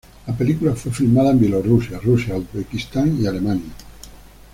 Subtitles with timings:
[0.25, 3.71] La película fue filmada en Bielorrusia, Rusia, Uzbekistán y Alemania.